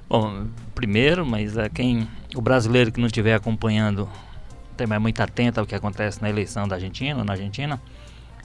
[0.09, 4.09] Bom, primeiro, mas é quem o brasileiro que não estiver acompanhando,
[4.89, 7.83] mais muito atento ao que acontece na eleição da Argentina, na Argentina,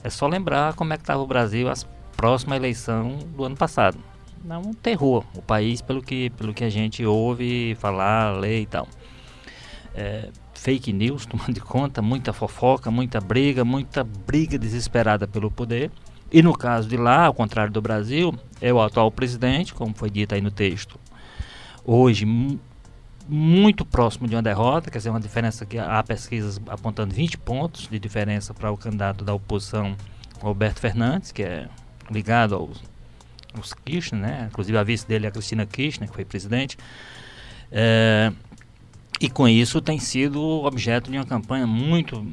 [0.02, 1.74] é só lembrar como é que estava o Brasil a
[2.16, 3.96] próxima eleição do ano passado.
[4.50, 8.66] É um terror o país pelo que, pelo que a gente ouve falar, lê e
[8.66, 8.88] tal.
[9.94, 15.92] É, fake news tomando de conta, muita fofoca, muita briga, muita briga desesperada pelo poder.
[16.32, 20.10] E no caso de lá, ao contrário do Brasil, é o atual presidente, como foi
[20.10, 20.98] dito aí no texto,
[21.84, 22.26] hoje
[23.28, 27.88] muito próximo de uma derrota, quer dizer, uma diferença que há pesquisas apontando 20 pontos
[27.88, 29.96] de diferença para o candidato da oposição,
[30.40, 31.68] Roberto Fernandes, que é
[32.10, 32.82] ligado aos,
[33.54, 34.48] aos Kirchner, né?
[34.50, 36.76] inclusive a vice dele é a Cristina Kirchner, que foi presidente.
[37.70, 38.32] É,
[39.20, 42.26] e com isso tem sido objeto de uma campanha muito.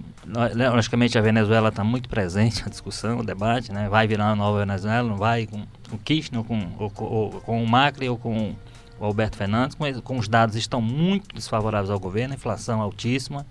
[0.74, 3.88] Logicamente a Venezuela está muito presente na discussão, no debate, né?
[3.88, 7.64] vai virar uma nova Venezuela, não vai com, com Kirchner, ou com, ou, ou, com
[7.64, 8.56] o Macri ou com
[9.00, 13.46] o Alberto Fernandes, com, com os dados estão muito desfavoráveis ao governo, inflação altíssima,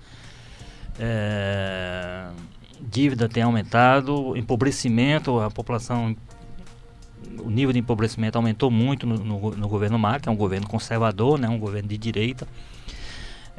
[0.98, 2.28] é,
[2.80, 6.14] dívida tem aumentado, empobrecimento, a população,
[7.38, 10.66] o nível de empobrecimento aumentou muito no, no, no governo Mar, que é um governo
[10.66, 12.46] conservador, né, um governo de direita.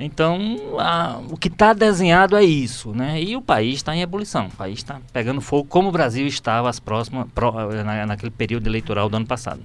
[0.01, 0.39] Então,
[0.79, 3.21] a, o que está desenhado é isso, né?
[3.21, 6.69] E o país está em ebulição, o país está pegando fogo como o Brasil estava
[6.69, 7.51] as próximas, pro,
[7.83, 9.61] na, naquele período eleitoral do ano passado.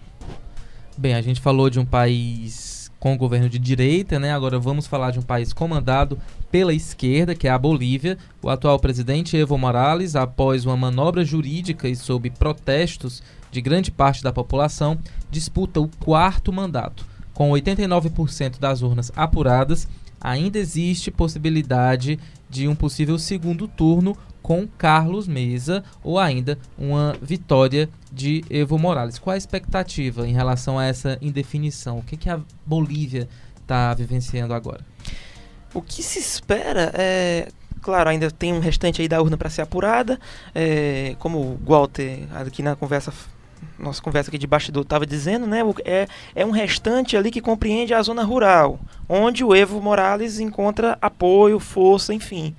[0.96, 4.32] Bem, a gente falou de um país com governo de direita, né?
[4.32, 6.16] Agora vamos falar de um país comandado
[6.52, 8.16] pela esquerda, que é a Bolívia.
[8.40, 14.22] O atual presidente Evo Morales, após uma manobra jurídica e sob protestos de grande parte
[14.22, 14.96] da população,
[15.30, 17.04] disputa o quarto mandato.
[17.32, 19.88] Com 89% das urnas apuradas,
[20.20, 27.88] ainda existe possibilidade de um possível segundo turno com Carlos Mesa ou ainda uma vitória
[28.12, 29.18] de Evo Morales.
[29.18, 31.98] Qual a expectativa em relação a essa indefinição?
[31.98, 34.84] O que, que a Bolívia está vivenciando agora?
[35.72, 37.48] O que se espera é.
[37.80, 40.20] Claro, ainda tem um restante aí da urna para ser apurada.
[40.54, 43.12] É, como o Walter, aqui na conversa
[43.78, 45.60] nossa conversa aqui de bastidor estava dizendo, né?
[45.84, 48.78] É, é um restante ali que compreende a zona rural,
[49.08, 52.54] onde o Evo Morales encontra apoio, força, enfim.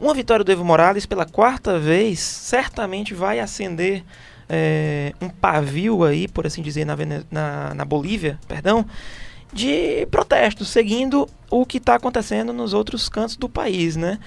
[0.00, 4.04] Uma vitória do Evo Morales pela quarta vez certamente vai acender
[4.48, 6.96] é, um pavio aí, por assim dizer, na,
[7.30, 8.86] na, na Bolívia, perdão,
[9.52, 14.18] de protestos, seguindo o que está acontecendo nos outros cantos do país, né?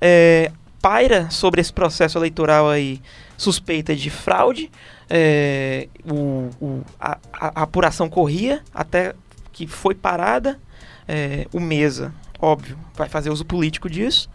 [0.00, 3.00] É, paira sobre esse processo eleitoral aí
[3.36, 4.70] suspeita de fraude,
[5.08, 9.14] é, o, o a, a, apuração corria até
[9.52, 10.58] que foi parada,
[11.06, 14.28] é, o Mesa, óbvio, vai fazer uso político disso,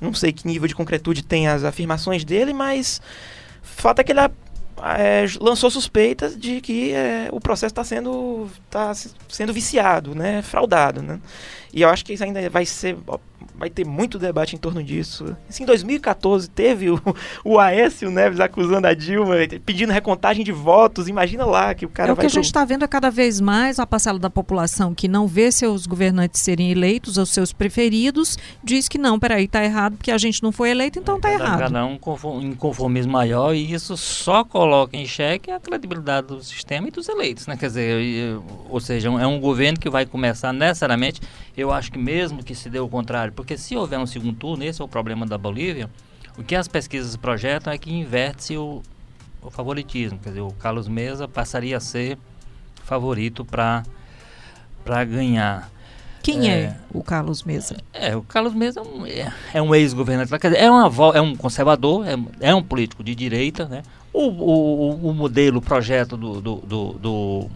[0.00, 3.00] não sei que nível de concretude tem as afirmações dele, mas
[3.62, 8.48] o fato é que ele é, lançou suspeitas de que é, o processo está sendo,
[8.70, 8.92] tá
[9.28, 11.02] sendo viciado, né, fraudado.
[11.02, 11.20] Né?
[11.72, 12.96] E eu acho que isso ainda vai ser
[13.54, 15.36] vai ter muito debate em torno disso.
[15.48, 17.00] Assim, em 2014 teve o,
[17.44, 19.34] o Aécio Neves acusando a Dilma,
[19.64, 21.08] pedindo recontagem de votos.
[21.08, 22.88] Imagina lá que o cara É o vai que a pro- gente está vendo é
[22.88, 27.30] cada vez mais a parcela da população que não vê seus governantes serem eleitos, os
[27.30, 31.20] seus preferidos, diz que não, peraí, tá errado, porque a gente não foi eleito, então
[31.20, 31.58] tá Cada- errado.
[31.60, 31.98] Cada um
[32.42, 37.08] em conformismo maior e isso só coloca em xeque a credibilidade do sistema e dos
[37.08, 37.56] eleitos, né?
[37.56, 38.36] Quer dizer,
[38.68, 41.20] ou seja, é um governo que vai começar necessariamente,
[41.56, 44.64] eu acho que mesmo que se dê o contrário, porque se houver um segundo turno,
[44.64, 45.90] esse é o problema da Bolívia,
[46.38, 48.82] o que as pesquisas projetam é que inverte o,
[49.42, 52.16] o favoritismo, quer dizer, o Carlos Mesa passaria a ser
[52.84, 53.82] favorito para
[55.04, 55.70] ganhar.
[56.22, 56.54] Quem é.
[56.62, 56.76] É.
[56.92, 57.76] o Carlos Mesa?
[57.94, 60.86] É, o Carlos Mesa é um, é- é um ex-governante, lá, quer dizer, é, uma,
[61.16, 63.82] é um conservador, é, é um político de direita, né?
[64.12, 67.50] O, o, o- o modelo, o projeto do, do, do- do-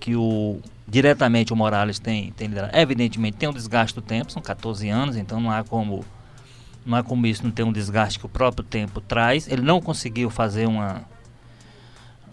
[0.00, 0.58] que o
[0.92, 5.16] diretamente o Morales tem, tem liderado, evidentemente tem um desgaste do tempo, são 14 anos,
[5.16, 6.04] então não há como
[6.84, 9.48] não há como isso não ter um desgaste que o próprio tempo traz.
[9.48, 11.02] Ele não conseguiu fazer uma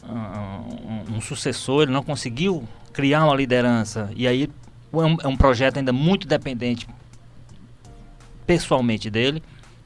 [0.03, 4.49] um, um sucessor, ele não conseguiu criar uma liderança e aí
[4.91, 6.85] é um, é um projeto ainda muito dependente
[8.45, 9.41] pessoalmente dele.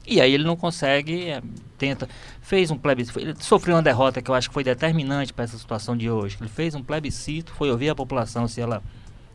[0.06, 1.42] E aí ele não consegue, é,
[1.78, 2.08] tenta,
[2.42, 5.56] fez um plebiscito, ele sofreu uma derrota que eu acho que foi determinante para essa
[5.56, 6.36] situação de hoje.
[6.40, 8.82] Ele fez um plebiscito, foi ouvir a população se ela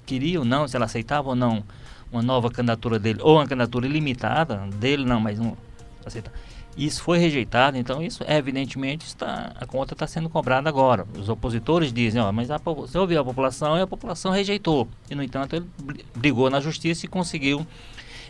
[0.06, 1.64] queria ou não, se ela aceitava ou não
[2.12, 5.58] uma nova candidatura dele, ou uma candidatura ilimitada, dele não, mas não
[6.06, 6.32] aceita.
[6.78, 11.06] Isso foi rejeitado, então isso evidentemente está, a conta está sendo cobrada agora.
[11.20, 14.88] Os opositores dizem, ó, mas a, você ouviu a população e a população rejeitou.
[15.10, 17.66] E no entanto ele bri- brigou na justiça e conseguiu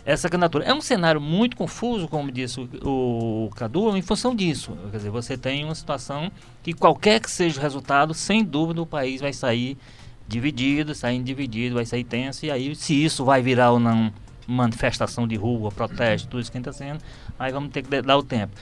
[0.05, 0.65] essa candidatura.
[0.65, 4.77] É um cenário muito confuso, como disse o, Cadu, em função disso.
[4.91, 6.31] Quer dizer, você tem uma situação
[6.63, 9.77] que qualquer que seja o resultado, sem dúvida o país vai sair
[10.27, 14.13] dividido, saindo dividido, vai sair tenso, e aí se isso vai virar ou não
[14.47, 16.99] manifestação de rua, protesto, tudo isso que está sendo,
[17.37, 18.53] aí vamos ter que dar o tempo.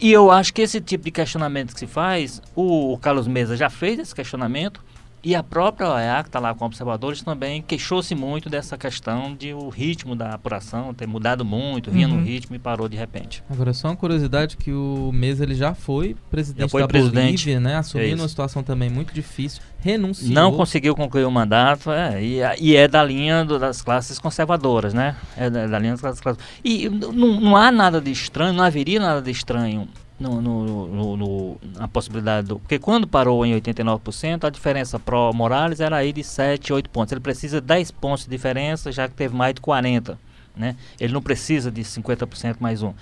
[0.00, 3.70] E eu acho que esse tipo de questionamento que se faz, o Carlos Mesa já
[3.70, 4.84] fez esse questionamento,
[5.28, 9.52] e a própria OEA, que está lá com observadores, também queixou-se muito dessa questão de
[9.52, 12.18] o ritmo da apuração ter mudado muito, vinha Uhum.
[12.18, 13.42] no ritmo e parou de repente.
[13.50, 17.44] Agora, só uma curiosidade que o Mesa ele já foi presidente Já foi da presidente.
[17.46, 17.72] Bolívia, né?
[17.72, 18.22] É Assumindo isso.
[18.22, 20.32] uma situação também muito difícil, renunciou.
[20.32, 24.94] Não conseguiu concluir o mandato é, e, e é da linha do- das classes conservadoras,
[24.94, 25.16] né?
[25.36, 26.50] É da, da linha das classes conservadoras.
[26.64, 29.88] E não, não há nada de estranho, não haveria nada de estranho
[30.18, 32.58] no, no- no- no- na possibilidade do.
[32.58, 37.12] Porque quando parou em 89%, a diferença pró-Morales era aí de 7, 8 pontos.
[37.12, 40.16] Ele precisa de 10 pontos de diferença, já que teve mais de 40%.
[40.56, 40.74] Né?
[40.98, 42.94] Ele não precisa de 50% mais um.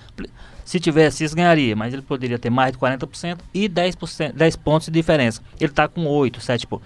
[0.65, 4.87] Se tivesse isso, ganharia, mas ele poderia ter mais de 40% e 10%, 10 pontos
[4.87, 5.41] de diferença.
[5.57, 6.85] Ele está com 8, 7 pontos.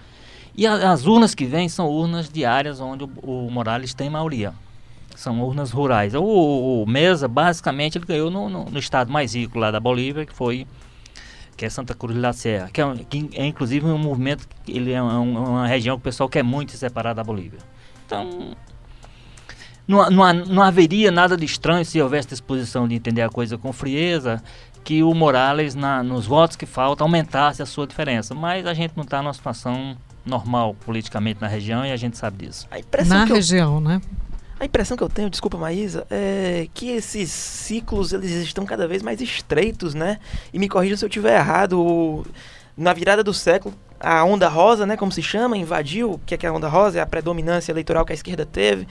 [0.56, 4.08] E a- as urnas que vêm são urnas de áreas onde o, o Morales tem
[4.08, 4.52] maioria.
[5.20, 6.14] São urnas rurais.
[6.14, 9.78] O, o- o Mesa, basicamente, ele ganhou no, no- no estado mais rico lá da
[9.78, 10.66] Bolívia, que foi
[11.56, 14.72] que é Santa Cruz de la Sierra, que é, que é inclusive um movimento, que
[14.72, 17.58] ele é um- uma região que o pessoal quer muito se separar da Bolívia.
[18.06, 18.52] Então,
[19.86, 23.74] não, não, não haveria nada de estranho se houvesse disposição de entender a coisa com
[23.74, 24.42] frieza,
[24.82, 28.34] que o Morales, na, nos votos que faltam, aumentasse a sua diferença.
[28.34, 32.46] Mas a gente não está numa situação normal politicamente na região e a gente sabe
[32.46, 32.66] disso.
[33.10, 34.00] Na que eu, região, né?
[34.60, 39.02] A impressão que eu tenho, desculpa Maísa, é que esses ciclos eles estão cada vez
[39.02, 40.18] mais estreitos, né?
[40.52, 42.26] E me corrija se eu estiver errado.
[42.76, 46.12] Na virada do século, a onda rosa, né, como se chama, invadiu.
[46.12, 46.98] O que é, que é a onda rosa?
[46.98, 48.88] É a predominância eleitoral que a esquerda teve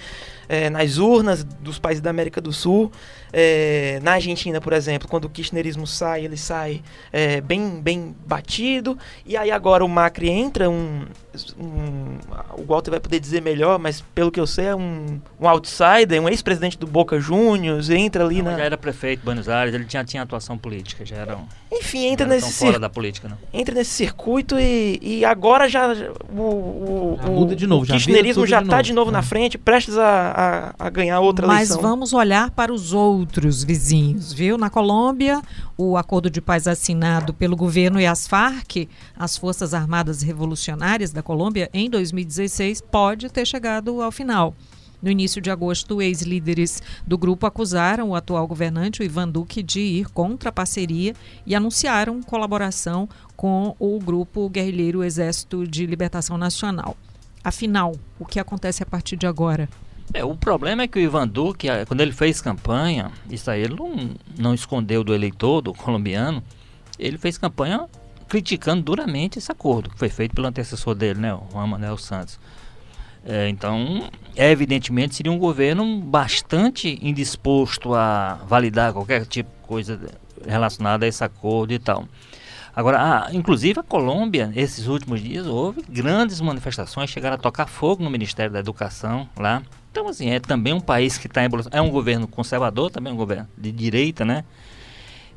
[0.48, 2.92] é, nas urnas dos países da América do Sul.
[3.32, 6.82] É, na Argentina, por exemplo, quando o kirchnerismo sai, ele sai
[7.12, 8.98] é, bem, bem batido.
[9.26, 11.06] E aí agora o Macri entra, um,
[11.60, 12.18] um-
[12.58, 16.22] o Walter vai poder dizer melhor, mas pelo que eu sei é um, um outsider,
[16.22, 18.58] um ex-presidente do Boca Juniors, entra ali Não, na...
[18.58, 22.06] Já era prefeito de Buenos Aires, ele já tinha atuação política, já era, um, Enfim,
[22.08, 23.38] entra nesse circuito fora da política, não.
[23.54, 25.88] entra nesse circuito e, e agora já
[26.32, 29.22] o, o, Já muda de novo, o kirchnerismo já está de novo na É.
[29.22, 31.82] frente, prestes a, a, a ganhar outra Mas eleição.
[31.82, 34.58] vamos olhar para os outros vizinhos, viu?
[34.58, 35.42] Na Colômbia,
[35.78, 38.88] o acordo de paz assinado pelo governo e as Farc,
[39.18, 44.54] as Forças Armadas Revolucionárias da Colômbia, em 2016, pode ter chegado ao final.
[45.02, 49.80] No início de agosto, ex-líderes do grupo acusaram o atual governante, o Ivan Duque, de
[49.80, 51.14] ir contra a parceria
[51.46, 56.98] e anunciaram colaboração com o grupo guerrilheiro Exército de Libertação Nacional.
[57.44, 59.70] Afinal, o que acontece a partir de agora?
[60.14, 63.62] É, o problema é que o Ivan Duque, eh, quando ele fez campanha, isso aí
[63.62, 66.44] ele não, não escondeu do eleitor, do colombiano,
[66.98, 67.88] ele fez campanha
[68.28, 72.40] criticando duramente esse acordo que foi feito pelo antecessor dele, né, o Juan Manuel Santos.
[73.32, 80.00] É, então, evidentemente, seria um governo bastante indisposto a validar qualquer tipo de coisa
[80.48, 82.08] relacionada a esse acordo e tal.
[82.76, 88.10] Agora, inclusive a Colômbia, esses últimos dias, houve grandes manifestações, chegaram a tocar fogo no
[88.10, 89.62] Ministério da Educação lá.
[89.92, 91.72] Então, assim, é também um país que está em evolução.
[91.72, 94.44] É um governo conservador, também um governo de direita, né?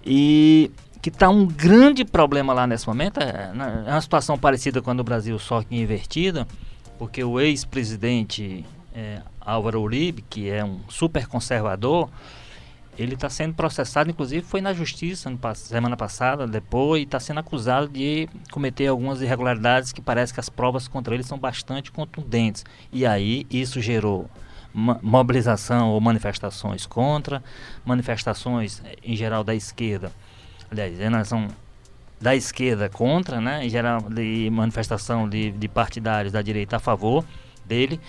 [0.02, 0.70] E
[1.02, 3.20] que está um grande problema lá nesse momento.
[3.20, 3.52] É,
[3.86, 6.46] é uma situação parecida com a do Brasil, só que invertida,
[7.02, 12.08] porque o ex-presidente é, Álvaro Uribe, que é um super conservador,
[12.96, 18.28] ele está sendo processado, inclusive foi na justiça semana passada, depois, está sendo acusado de
[18.52, 22.64] cometer algumas irregularidades que parece que as provas contra ele são bastante contundentes.
[22.92, 24.30] E aí isso gerou
[24.72, 27.42] mobilização ou manifestações contra,
[27.84, 30.12] manifestações em geral da esquerda,
[30.70, 31.48] aliás, né, são
[32.22, 37.24] da esquerda contra, né, geral de manifestação de, de partidários da direita a favor
[37.66, 38.00] dele.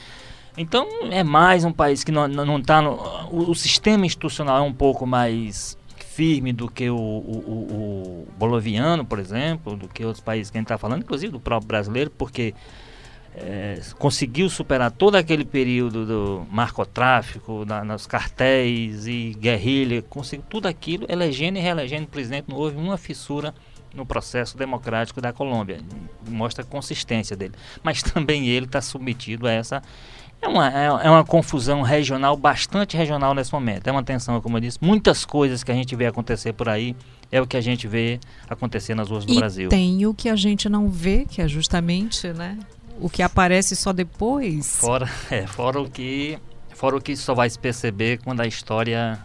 [0.56, 2.92] Então é mais um país que não está no.
[3.32, 9.04] O, o, sistema institucional é um pouco mais firme do que o, o, o boliviano,
[9.04, 12.12] por exemplo, do que outros países que a gente está falando, inclusive do próprio brasileiro,
[12.12, 12.54] porque
[13.36, 21.08] é, conseguiu superar todo aquele período do narcotráfico, nos cartéis e guerrilha, conseguiu tudo aquilo,
[21.10, 23.56] elegendo e reelegendo o presidente, não houve uma fissura
[23.94, 25.80] no processo democrático da Colômbia.
[26.28, 27.54] Mostra a consistência dele.
[27.84, 29.82] Mas também ele está submetido a essa
[30.44, 33.88] é uma, é, é, uma confusão regional, bastante regional nesse momento.
[33.88, 36.96] É uma tensão, como eu disse, muitas coisas que a gente vê acontecer por aí
[37.32, 38.20] é o que a gente vê
[38.50, 39.70] acontecer nas ruas do e Brasil.
[39.70, 42.60] Tem o que a gente não vê, que é justamente, né?
[43.00, 44.78] O que aparece só depois.
[44.78, 46.38] Fora, é, fora o que,
[46.76, 49.18] fora o que só vai se perceber quando a história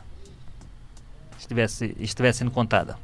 [1.36, 2.96] estivesse, estiver sendo contada.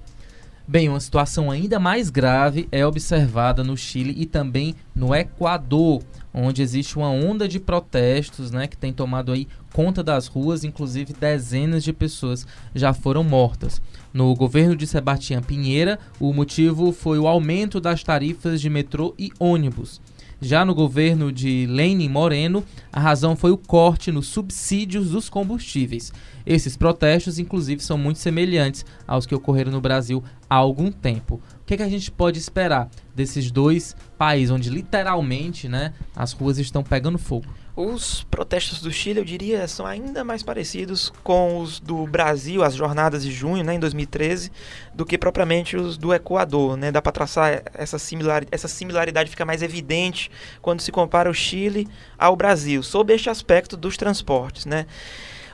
[0.67, 6.03] Bem, uma situação ainda mais grave é observada no Chile e também no Equador,
[6.33, 11.13] onde existe uma onda de protestos, né, que tem tomado aí conta das ruas, inclusive
[11.13, 13.83] dezenas de pessoas já foram mortas.
[14.11, 19.31] No governo de Sebastião Pinheira, o motivo foi o aumento das tarifas de metrô e
[19.39, 20.01] ônibus.
[20.41, 26.13] Já no governo de Lenin Moreno, a razão foi o corte nos subsídios dos combustíveis.
[26.47, 31.41] Esses protestos, inclusive, são muito semelhantes aos que ocorreram no Brasil há algum tempo.
[31.61, 36.33] O que, é que a gente pode esperar desses dois países, onde literalmente né, as
[36.33, 37.47] ruas estão pegando fogo?
[37.77, 42.75] Os protestos do Chile, eu diria, são ainda mais parecidos com os do Brasil, as
[42.75, 44.53] jornadas de junho, né, em 2013,
[44.95, 46.77] do que propriamente os do Equador.
[46.77, 46.93] Né?
[46.93, 50.31] Dá para traçar essa similaridade, essa similaridade fica mais evidente
[50.63, 54.67] quando se compara o Chile ao Brasil, sob este aspecto dos transportes.
[54.67, 54.87] Né?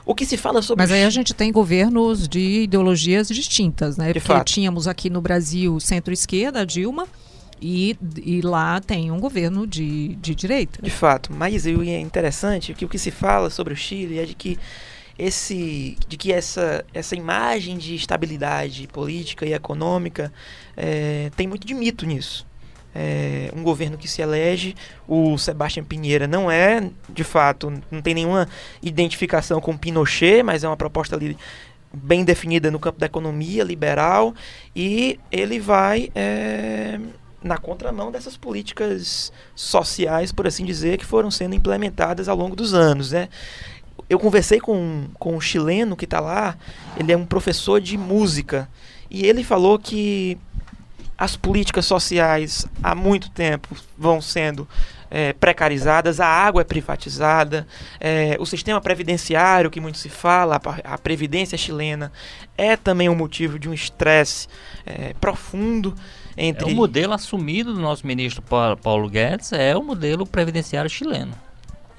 [0.05, 0.83] O que se fala sobre.
[0.83, 4.07] Mas aí a gente tem governos de ideologias distintas, né?
[4.07, 4.47] De Porque fato.
[4.47, 7.07] tínhamos aqui no Brasil centro-esquerda, Dilma,
[7.61, 10.81] e, e lá tem um governo de, de direita.
[10.81, 14.33] De fato, mas é interessante que o que se fala sobre o Chile é de
[14.33, 14.57] que
[15.19, 20.33] esse de que essa, essa imagem de estabilidade política e econômica
[20.75, 22.49] é, tem muito de mito nisso.
[22.93, 24.75] É, um governo que se elege,
[25.07, 28.49] o Sebastião Pinheira não é, de fato, não tem nenhuma
[28.81, 31.37] identificação com Pinochet, mas é uma proposta ali
[31.93, 34.33] bem definida no campo da economia liberal
[34.75, 36.99] e ele vai é,
[37.43, 42.73] na contramão dessas políticas sociais, por assim dizer, que foram sendo implementadas ao longo dos
[42.73, 43.11] anos.
[43.11, 43.29] Né?
[44.09, 46.57] Eu conversei com, com um chileno que está lá,
[46.97, 48.69] ele é um professor de música,
[49.09, 50.37] e ele falou que
[51.17, 54.67] as políticas sociais há muito tempo vão sendo
[55.11, 57.67] é, precarizadas, a água é privatizada,
[57.99, 62.11] é, o sistema previdenciário, que muito se fala, a, previdência chilena,
[62.57, 64.47] é também um motivo de um estresse
[64.85, 65.93] é, profundo
[66.41, 66.69] entre...
[66.69, 68.43] É o modelo assumido do nosso ministro
[68.81, 71.33] Paulo Guedes é o modelo previdenciário chileno.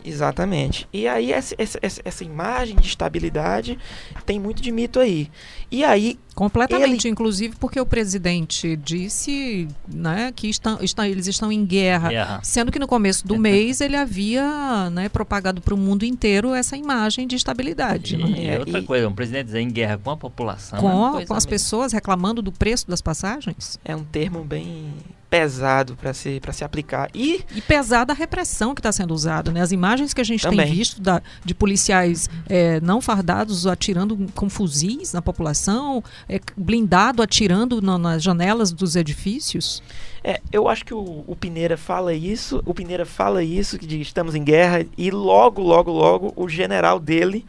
[0.04, 0.88] Exatamente.
[0.92, 3.78] E aí essa, essa, essa, imagem de estabilidade
[4.26, 5.30] tem muito de mito aí.
[5.70, 6.18] E aí.
[6.34, 7.12] Completamente, ele...
[7.12, 12.40] inclusive porque o presidente disse né, que estão, estão, eles estão em guerra, guerra.
[12.42, 16.76] Sendo que no começo do mês ele havia né, propagado para o mundo inteiro essa
[16.76, 18.16] imagem de estabilidade.
[18.16, 18.54] E, né?
[18.54, 18.82] é outra e...
[18.82, 20.80] coisa, um presidente dizer em guerra com a população.
[20.80, 23.78] Com, é com as pessoas reclamando do preço das passagens?
[23.84, 24.92] É um termo bem
[25.32, 27.08] pesado para se, se aplicar.
[27.14, 29.50] E, e pesada a repressão que está sendo usada.
[29.50, 29.62] Né?
[29.62, 30.66] As imagens que a gente Também.
[30.66, 37.22] tem visto da, de policiais é, não fardados atirando com fuzis na população, é, blindado
[37.22, 39.82] atirando nas janelas dos edifícios.
[40.22, 44.34] É, eu acho que o, o Pineira fala isso, o Pineira fala isso, que estamos
[44.34, 47.46] em guerra, e logo, logo, logo, o general dele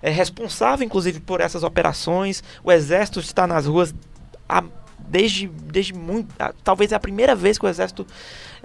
[0.00, 2.44] é responsável, inclusive, por essas operações.
[2.62, 3.92] O exército está nas ruas
[4.48, 4.62] há
[5.08, 6.34] desde, desde muito.
[6.62, 8.06] Talvez é a primeira vez que o exército.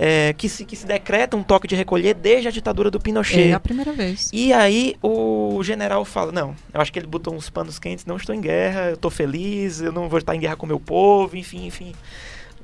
[0.01, 3.49] É, que, se, que se decreta um toque de recolher desde a ditadura do Pinochet.
[3.49, 4.29] É a primeira vez.
[4.31, 8.15] E aí o general fala: Não, eu acho que ele botou uns panos quentes, não
[8.15, 11.35] estou em guerra, eu estou feliz, eu não vou estar em guerra com meu povo,
[11.35, 11.93] enfim, enfim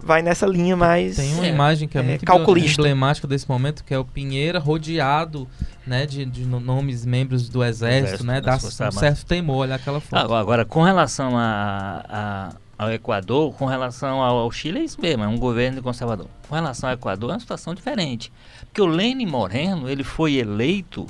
[0.05, 1.15] vai nessa linha mais.
[1.15, 2.81] Tem uma é, imagem que é, é muito calculista.
[2.81, 5.47] emblemática desse momento, que é o Pinheira rodeado
[5.85, 8.41] né, de, de nomes membros do exército, exército né?
[8.41, 10.33] Dá um certo temor, olha aquela foto.
[10.33, 15.27] Agora, com relação a, a, ao Equador, com relação ao, Chile, é isso mesmo, é
[15.27, 16.27] um governo conservador.
[16.47, 18.31] Com relação ao Equador, é uma situação diferente.
[18.65, 21.07] Porque o Lênin Moreno, ele foi eleito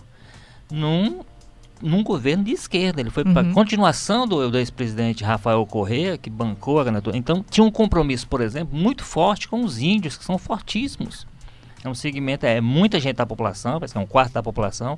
[0.71, 1.21] num
[1.81, 3.01] num governo de esquerda.
[3.01, 3.33] Ele foi uhum.
[3.33, 7.17] para continuação do, do ex-presidente Rafael Correa, que bancou a candidatura.
[7.17, 11.27] Então, tinha um compromisso, por exemplo, muito forte com os índios, que são fortíssimos.
[11.83, 14.97] É um segmento, é muita gente da população, parece que é um quarto da população,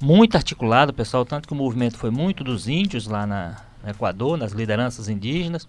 [0.00, 4.38] muito articulado, pessoal, tanto que o movimento foi muito dos índios lá na, no Equador,
[4.38, 5.68] nas lideranças indígenas.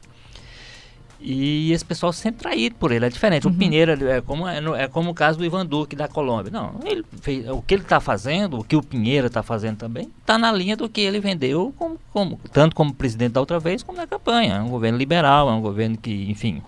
[1.19, 3.47] E esse pessoal sempre traído por ele, é diferente.
[3.47, 3.53] Uhum.
[3.53, 6.51] O Pinheiro é como, é, é, como o caso do Ivan Duque da Colômbia.
[6.51, 10.11] Não, ele fez, o que ele está fazendo, o que o Pinheiro está fazendo também,
[10.21, 13.81] está na linha do que ele vendeu, como, como, tanto como presidente da outra vez,
[13.81, 14.55] como na campanha.
[14.55, 16.61] É um governo liberal, é um governo que, enfim,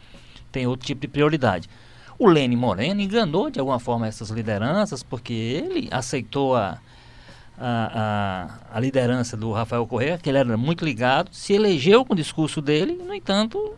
[0.51, 1.69] tem outro tipo de prioridade.
[2.17, 6.79] O Lênin Moreno enganou de alguma forma essas lideranças, porque ele aceitou a,
[7.57, 12.13] a, a, a liderança do Rafael Correa, que ele era muito ligado, se elegeu com
[12.13, 13.73] o discurso dele, no entanto,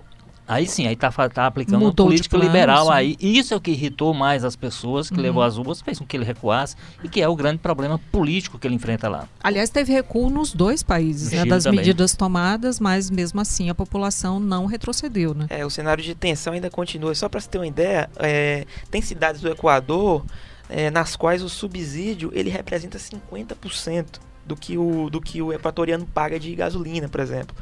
[0.51, 2.91] Aí sim, aí tá, tá aplicando Mudou uma política plano, liberal sim.
[2.91, 3.17] aí.
[3.22, 5.22] Isso é o que irritou mais as pessoas, que uhum.
[5.22, 8.60] levou as ruas, fez com que ele recuasse e que é o grande problema político
[8.60, 9.29] que ele enfrenta lá.
[9.41, 11.79] Aliás, teve recuo nos dois países, né, das também.
[11.79, 15.46] medidas tomadas, mas mesmo assim a população não retrocedeu, né?
[15.50, 17.15] É, o cenário de tensão ainda continua.
[17.15, 20.25] Só para você ter uma ideia, é, tem cidades do Equador
[20.67, 26.05] é, nas quais o subsídio ele representa 50% do que o do que o equatoriano
[26.05, 27.55] paga de gasolina, por exemplo.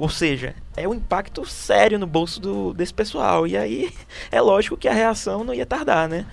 [0.00, 3.46] Ou seja, é um impacto sério no bolso do, desse pessoal.
[3.46, 3.92] E aí
[4.32, 6.24] é lógico que a reação não ia tardar, né?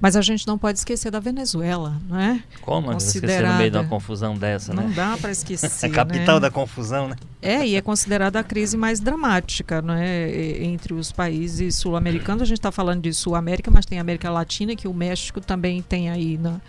[0.00, 2.42] Mas a gente não pode esquecer da Venezuela, não é?
[2.60, 4.88] Como esquecer no meio de uma confusão dessa, não né?
[4.88, 5.66] Não dá para esquecer.
[5.86, 6.40] a capital né?
[6.40, 7.16] da confusão, né?
[7.40, 10.64] É, e é considerada a crise mais dramática, não é?
[10.64, 14.88] Entre os países sul-americanos, a gente está falando de Sul-América, mas tem América Latina, que
[14.88, 16.38] o México também tem aí.
[16.38, 16.60] Na,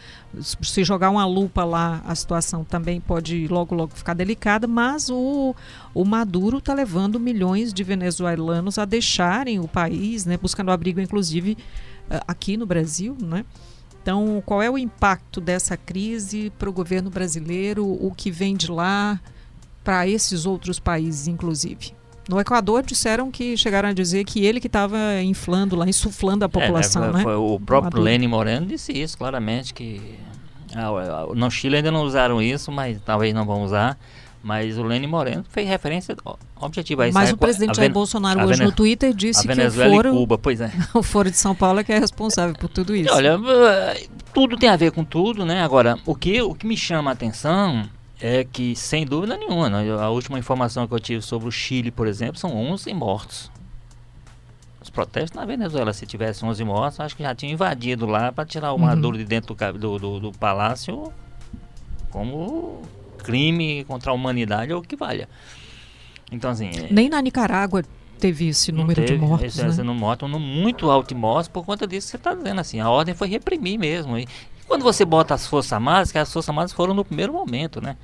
[0.41, 5.55] se jogar uma lupa lá, a situação também pode logo, logo ficar delicada, mas o,
[5.93, 10.37] o Maduro está levando milhões de venezuelanos a deixarem o país, né?
[10.37, 11.57] Buscando abrigo, inclusive
[12.27, 13.45] aqui no Brasil, né?
[14.01, 18.69] Então, qual é o impacto dessa crise para o governo brasileiro, o que vem de
[18.69, 19.19] lá
[19.83, 21.93] para esses outros países, inclusive?
[22.29, 26.49] No Equador disseram que chegaram a dizer que ele que estava inflando lá, insuflando a
[26.49, 27.23] população, é, né?
[27.23, 30.17] Foi, o próprio Lênin Moreno disse isso claramente que
[30.75, 33.97] ah, no Chile ainda não usaram isso, mas talvez não vão usar.
[34.45, 36.15] Mas o Lênin Moreno fez referência
[36.61, 37.09] objetiva.
[37.11, 40.71] Mas o presidente Jair Bolsonaro hoje no Twitter disse que o foro, Cuba, pois é.
[40.93, 43.11] o foro de São Paulo é que é responsável por tudo isso.
[43.11, 45.63] Olha, eh, tudo tem a ver com tudo, né?
[45.63, 47.89] Agora, o que, o que me chama a atenção
[48.21, 49.91] é que, sem dúvida nenhuma, né?
[49.99, 53.51] a última informação que eu tive sobre o Chile, por exemplo, são 11 mortos.
[54.79, 58.45] Os protestos na Venezuela, se tivesse 11 mortos, acho que já tinham invadido lá para
[58.45, 59.23] tirar o Maduro uhum.
[59.23, 61.11] de dentro do, do, do, do palácio
[62.11, 62.83] como
[63.25, 65.27] crime contra a humanidade ou o que valha.
[66.31, 66.69] Então, assim.
[66.69, 67.83] É Nem na Nicarágua
[68.19, 69.47] teve esse número teve, de mortos.
[69.47, 69.69] Esse, né?
[69.69, 72.61] esse morto um muito alto de mortos por conta disso que você está dizendo.
[72.61, 74.17] Assim, a ordem foi reprimir mesmo.
[74.17, 74.27] E
[74.67, 77.97] quando você bota as Forças Armadas, que as Forças Armadas foram no primeiro momento, né?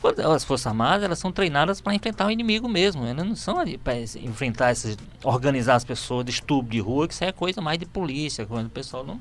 [0.00, 3.04] Quando as Forças Armadas elas são treinadas para enfrentar o inimigo mesmo.
[3.04, 4.96] Elas não são para enfrentar esses.
[5.24, 8.66] organizar as pessoas de estupro de rua, que isso é coisa mais de polícia, quando
[8.66, 9.20] o pessoal não.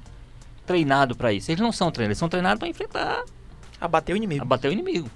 [0.66, 1.52] treinado para isso.
[1.52, 3.24] Eles não são treinados, eles são treinados para enfrentar.
[3.82, 4.42] Abater o inimigo.
[4.42, 5.10] Abater o inimigo.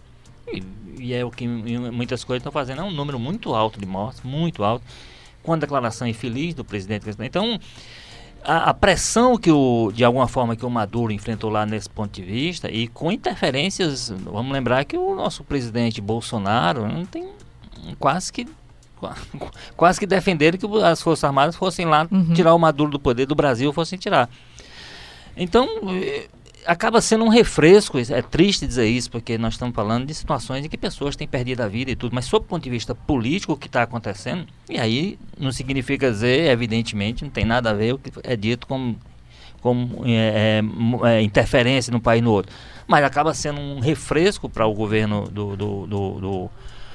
[0.53, 0.63] E,
[0.99, 4.21] e é o que muitas coisas estão fazendo, é um número muito alto de mortes,
[4.23, 4.83] muito alto,
[5.41, 7.05] com a declaração infeliz do presidente.
[7.19, 7.59] Então,
[8.43, 12.11] a, a, pressão que o, de alguma forma que o Maduro enfrentou lá nesse ponto
[12.11, 17.29] de vista e com interferências, vamos lembrar que o nosso presidente Bolsonaro não tem
[17.99, 18.47] quase que
[19.75, 22.33] quase que defenderam que as Forças Armadas fossem lá uhum.
[22.33, 24.29] tirar o Maduro do poder do Brasil, fossem tirar.
[25.35, 26.27] Então, eh,
[26.65, 30.69] acaba sendo um refresco, é triste dizer isso, porque nós estamos falando de situações em
[30.69, 33.53] que pessoas têm perdido a vida e tudo, mas sob o ponto de vista político,
[33.53, 37.93] o que está acontecendo, e aí não significa dizer, evidentemente, não tem nada a ver
[37.93, 38.97] o que é dito como,
[39.61, 40.61] como é,
[41.03, 42.53] é, é, interferência no país no outro,
[42.87, 46.51] mas acaba sendo um refresco para o governo do, do, do, do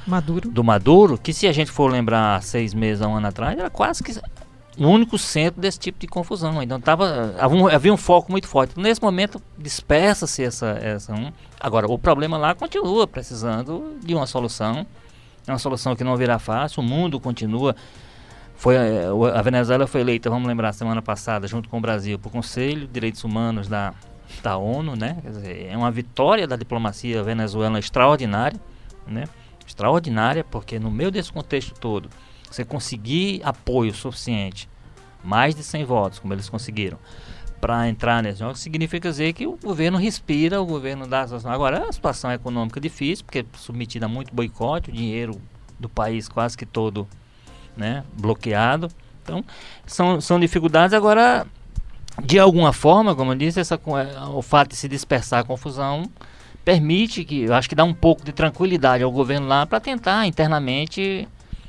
[0.06, 0.50] Maduro.
[0.50, 4.02] do Maduro, que se a gente for lembrar seis meses um ano atrás, era quase
[4.02, 4.12] que
[4.78, 6.62] o único centro desse tipo de confusão.
[6.62, 7.34] Então tava,
[7.72, 8.78] havia um foco muito forte.
[8.78, 11.32] Nesse momento dispersa-se essa, essa um.
[11.58, 14.86] Agora, o problema lá continua precisando de uma solução.
[15.46, 16.82] É uma solução que não virá fácil.
[16.82, 17.74] O mundo continua
[18.56, 22.28] Foi, eh, a Venezuela foi eleita, vamos lembrar, semana passada, junto com o Brasil, para
[22.28, 23.94] o Conselho de Direitos Humanos da,
[24.42, 25.18] da ONU, né?
[25.24, 28.58] Dizer, é uma vitória da diplomacia venezuelana extraordinária,
[29.06, 29.24] né?
[29.66, 32.08] Extraordinária, porque no meio desse contexto todo,
[32.50, 34.68] você conseguir apoio suficiente,
[35.22, 36.98] mais de 100 votos, como eles conseguiram,
[37.60, 41.26] para entrar nesse jogo, significa dizer que o governo respira, o governo dá...
[41.46, 45.40] Agora, é a situação econômica difícil, porque é submetida a muito boicote, o dinheiro
[45.78, 47.08] do país quase que todo
[47.76, 48.88] né, bloqueado.
[49.22, 49.44] Então,
[49.86, 50.94] são, são dificuldades.
[50.94, 51.46] Agora,
[52.22, 56.04] de alguma forma, como eu disse, essa, é, o fato de se dispersar a confusão
[56.64, 60.26] permite que, eu acho que dá um pouco de tranquilidade ao governo lá para tentar
[60.26, 61.28] internamente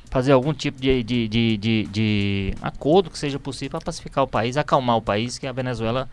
[0.09, 4.27] fazer algum tipo de, de, de, de, de acordo que seja possível para pacificar o
[4.27, 6.09] país, acalmar o país, que a Venezuela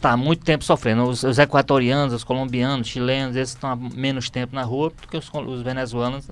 [0.00, 1.04] está há muito tempo sofrendo.
[1.04, 5.16] Os, os, equatorianos, os colombianos, chilenos, esses estão há menos tempo na rua do que
[5.16, 6.26] os, os venezuelanos.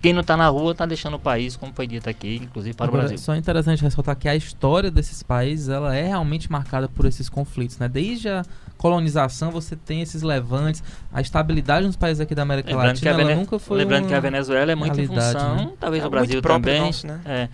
[0.00, 2.86] Quem não está na rua está deixando o país, como foi dito aqui, inclusive para
[2.86, 3.18] Agora, o Brasil.
[3.18, 7.28] Só é interessante ressaltar que a história desses países ela é realmente marcada por esses
[7.28, 7.78] conflitos.
[7.78, 7.88] Né?
[7.88, 8.44] Desde a
[8.78, 13.34] colonização você tem esses levantes, a estabilidade nos países aqui da América lembrando Latina Vene...
[13.34, 15.72] nunca foi Lembrando que a Venezuela é muito em função, né?
[15.78, 17.20] talvez é o Brasil também, nosso, né?
[17.26, 17.48] é,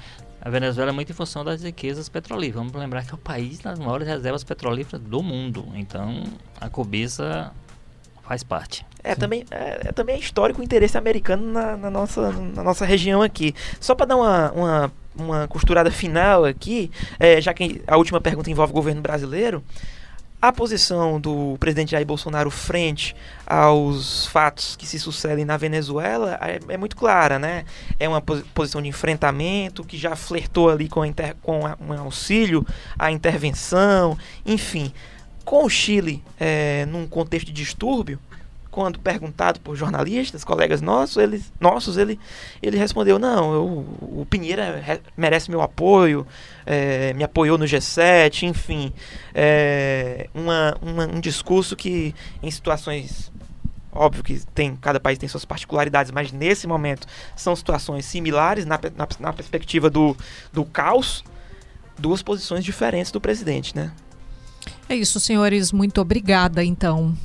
[0.46, 2.64] a Venezuela é muito em função das riquezas petrolíferas.
[2.64, 5.66] Vamos lembrar que é o país das maiores reservas petrolíferas do mundo.
[5.74, 6.22] Então,
[6.60, 7.52] a cobiça
[8.22, 8.86] faz parte.
[9.02, 13.22] É também, é, é, também histórico o interesse americano na, na, nossa, na nossa região
[13.22, 13.56] aqui.
[13.80, 18.48] Só para dar uma, uma, uma, costurada final aqui, é, já que a última pergunta
[18.48, 19.64] envolve o governo brasileiro,
[20.40, 26.60] a posição do presidente Jair Bolsonaro frente aos fatos que se sucedem na Venezuela é,
[26.74, 27.64] é muito clara, né?
[27.98, 31.00] É uma posição de enfrentamento que já flertou ali com,
[31.42, 32.66] com a, um auxílio
[32.98, 34.92] à intervenção, enfim.
[35.44, 38.18] Com o Chile é, num contexto de distúrbio,
[38.76, 42.20] quando perguntado por jornalistas, colegas nossos, ele, nossos, ele,
[42.62, 43.64] ele respondeu: Não, eu,
[44.02, 46.26] o Pinheira merece meu apoio,
[46.66, 48.92] é, me apoiou no G7, enfim.
[49.34, 53.32] É, uma, uma, um discurso que, em situações.
[53.90, 58.78] Óbvio que tem, cada país tem suas particularidades, mas nesse momento são situações similares na,
[58.94, 60.14] na, na perspectiva do,
[60.52, 61.24] do caos,
[61.98, 63.90] duas posições diferentes do presidente, né?
[64.86, 65.72] É isso, senhores.
[65.72, 67.16] Muito obrigada, então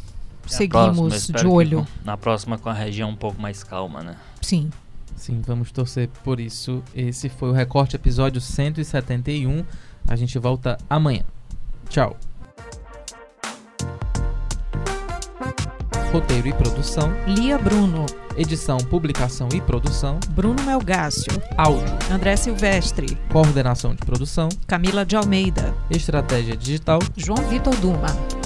[0.54, 1.88] seguimos próxima, de olho.
[2.04, 4.16] Na próxima com a região um pouco mais calma, né?
[4.42, 4.70] Sim.
[5.16, 6.84] Sim, vamos torcer por isso.
[6.96, 9.64] Esse foi o recorte episódio 171.
[10.08, 11.24] A gente volta amanhã.
[11.90, 12.18] Tchau.
[16.12, 18.06] Roteiro e produção: Lia Bruno.
[18.36, 21.32] Edição, publicação e produção: Bruno Melgácio.
[21.58, 23.18] Áudio: André Silvestre.
[23.32, 25.74] Coordenação de produção: Camila de Almeida.
[25.90, 28.41] Estratégia digital: João Vitor Duma.